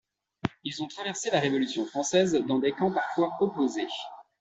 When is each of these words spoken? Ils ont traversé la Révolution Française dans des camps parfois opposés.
Ils 0.63 0.81
ont 0.81 0.87
traversé 0.87 1.29
la 1.29 1.39
Révolution 1.39 1.85
Française 1.85 2.33
dans 2.47 2.57
des 2.57 2.71
camps 2.71 2.91
parfois 2.91 3.37
opposés. 3.39 3.85